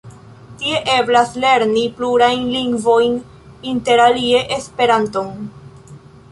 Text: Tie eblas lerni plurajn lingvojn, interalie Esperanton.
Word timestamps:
Tie 0.61 0.77
eblas 0.93 1.33
lerni 1.43 1.83
plurajn 1.99 2.49
lingvojn, 2.55 3.21
interalie 3.75 4.43
Esperanton. 4.59 5.33